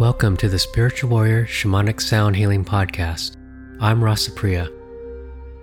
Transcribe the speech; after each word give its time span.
Welcome 0.00 0.36
to 0.38 0.48
the 0.48 0.58
Spiritual 0.58 1.10
Warrior 1.10 1.46
Shamanic 1.46 2.00
Sound 2.00 2.34
Healing 2.34 2.64
Podcast. 2.64 3.36
I'm 3.80 4.00
Rasapriya. 4.00 4.68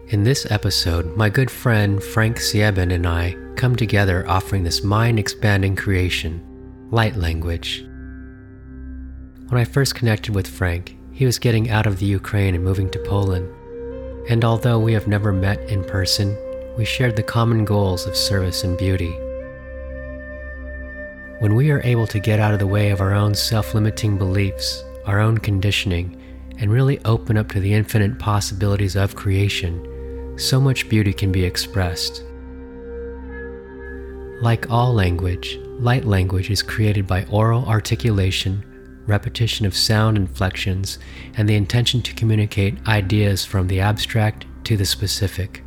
In 0.08 0.24
this 0.24 0.50
episode, 0.50 1.18
my 1.18 1.28
good 1.28 1.52
friend 1.52 2.02
Frank 2.02 2.40
Sieben 2.40 2.92
and 2.92 3.06
I 3.06 3.36
come 3.58 3.76
together 3.76 4.26
offering 4.30 4.64
this 4.64 4.86
mind 4.86 5.20
expanding 5.20 5.76
creation, 5.76 6.42
light 6.92 7.18
language. 7.18 7.82
When 9.50 9.60
I 9.60 9.66
first 9.66 9.96
connected 9.96 10.34
with 10.34 10.48
Frank, 10.48 10.96
he 11.12 11.26
was 11.26 11.38
getting 11.38 11.70
out 11.70 11.86
of 11.86 12.00
the 12.00 12.06
Ukraine 12.06 12.56
and 12.56 12.64
moving 12.64 12.90
to 12.92 13.00
Poland. 13.00 13.54
And 14.30 14.46
although 14.46 14.80
we 14.80 14.94
have 14.94 15.10
never 15.10 15.34
met 15.34 15.60
in 15.70 15.84
person, 15.84 16.38
we 16.78 16.86
shared 16.86 17.18
the 17.18 17.24
common 17.24 17.66
goals 17.66 18.08
of 18.08 18.16
service 18.16 18.64
and 18.64 18.78
beauty. 18.78 19.14
When 21.42 21.56
we 21.56 21.72
are 21.72 21.82
able 21.84 22.06
to 22.06 22.20
get 22.20 22.40
out 22.40 22.54
of 22.54 22.60
the 22.60 22.68
way 22.68 22.92
of 22.92 23.02
our 23.02 23.16
own 23.16 23.34
self 23.34 23.74
limiting 23.74 24.16
beliefs, 24.16 24.84
our 25.08 25.20
own 25.20 25.40
conditioning, 25.40 26.22
and 26.60 26.72
really 26.72 27.04
open 27.04 27.36
up 27.36 27.50
to 27.54 27.60
the 27.60 27.74
infinite 27.74 28.20
possibilities 28.20 28.96
of 28.96 29.16
creation, 29.16 30.38
so 30.38 30.62
much 30.62 30.88
beauty 30.88 31.12
can 31.12 31.32
be 31.32 31.44
expressed. 31.44 32.24
Like 34.44 34.70
all 34.70 34.94
language, 34.94 35.58
light 35.80 36.06
language 36.06 36.52
is 36.52 36.62
created 36.62 37.08
by 37.08 37.26
oral 37.26 37.66
articulation, 37.66 38.64
repetition 39.08 39.66
of 39.66 39.76
sound 39.76 40.18
inflections, 40.18 41.00
and 41.38 41.50
the 41.50 41.56
intention 41.56 42.04
to 42.04 42.14
communicate 42.14 42.88
ideas 42.88 43.46
from 43.46 43.68
the 43.68 43.80
abstract 43.80 44.46
to 44.66 44.78
the 44.78 44.86
specific. 44.86 45.64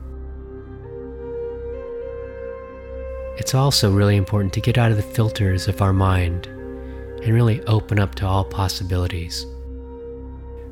It's 3.37 3.55
also 3.55 3.93
really 3.93 4.17
important 4.17 4.53
to 4.53 4.61
get 4.61 4.79
out 4.79 4.93
of 4.93 4.97
the 4.97 5.03
filters 5.03 5.67
of 5.67 5.83
our 5.83 5.93
mind 5.93 6.47
and 6.47 7.35
really 7.35 7.61
open 7.63 7.99
up 7.99 8.15
to 8.17 8.27
all 8.27 8.45
possibilities. 8.45 9.47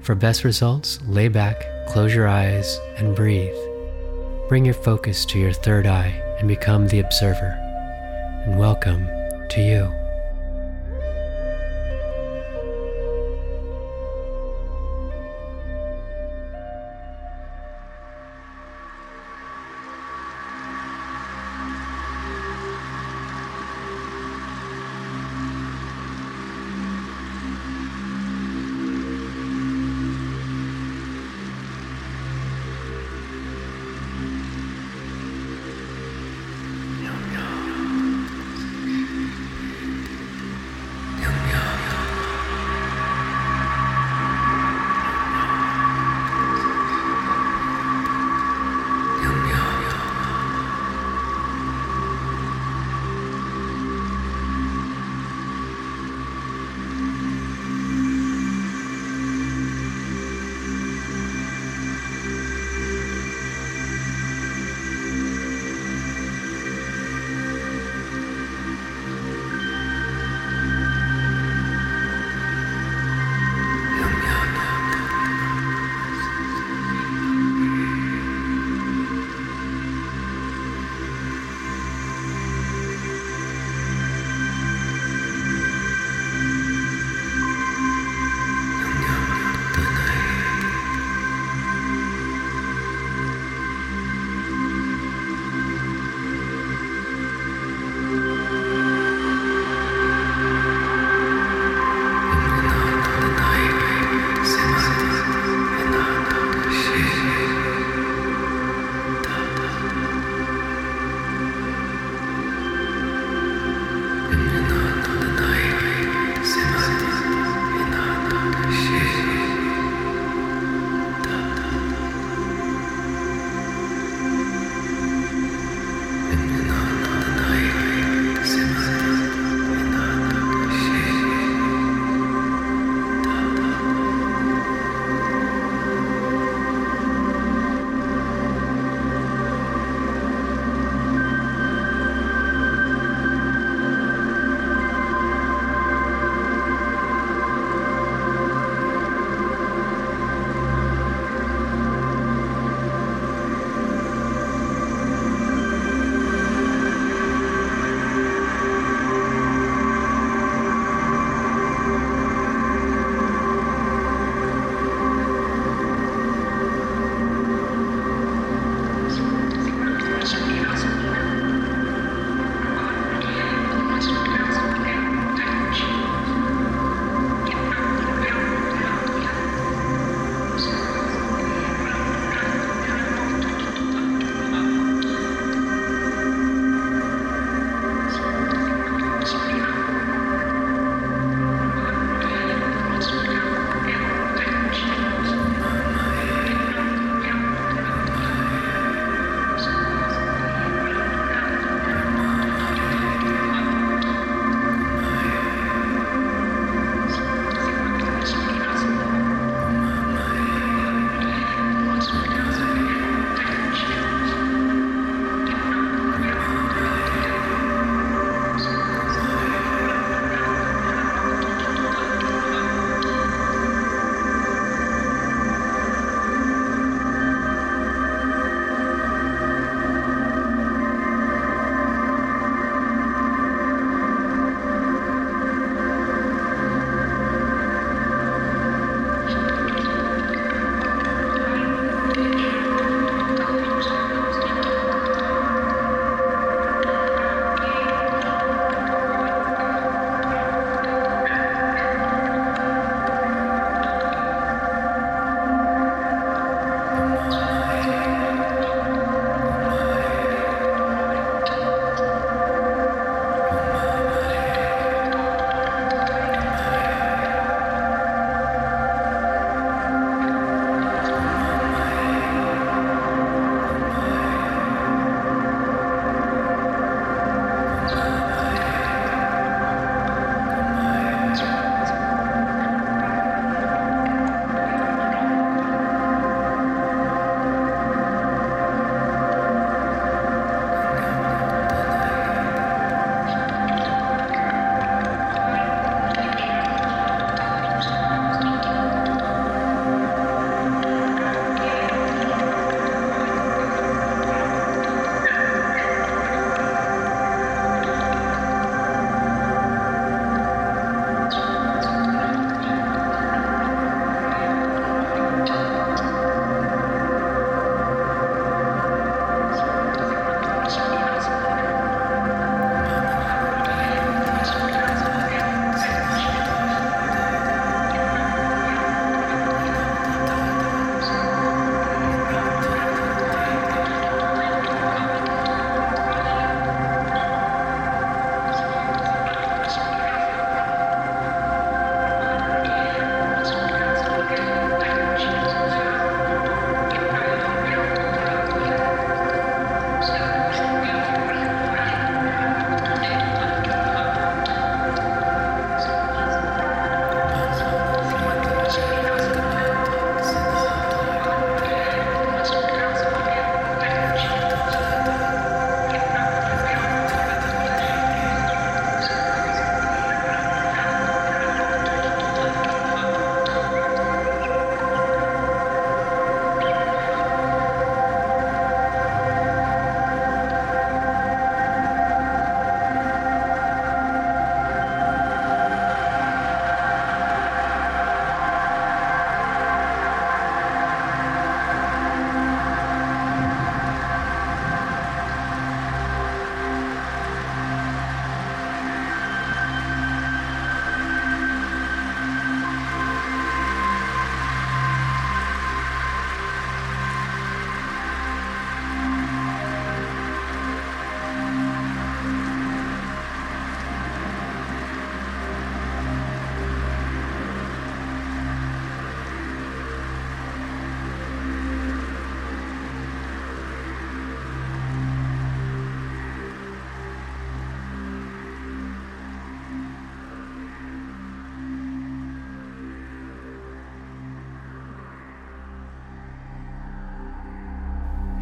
For 0.01 0.15
best 0.15 0.45
results, 0.45 1.01
lay 1.09 1.29
back, 1.29 1.65
close 1.89 2.15
your 2.15 2.29
eyes, 2.29 2.79
and 2.97 3.17
breathe. 3.17 3.57
Bring 4.49 4.65
your 4.65 4.75
focus 4.75 5.25
to 5.27 5.39
your 5.39 5.53
third 5.53 5.87
eye 5.87 6.21
and 6.39 6.47
become 6.47 6.87
the 6.87 7.01
observer. 7.01 7.57
And 8.47 8.59
welcome 8.59 9.07
to 9.51 9.61
you. 9.61 10.02